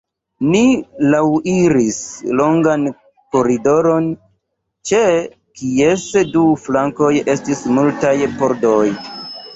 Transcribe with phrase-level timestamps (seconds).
[0.51, 0.61] Ni
[1.13, 1.99] laŭiris
[2.39, 2.87] longan
[3.35, 4.09] koridoron,
[4.93, 5.03] ĉe
[5.61, 8.85] kies du flankoj estis multaj pordoj.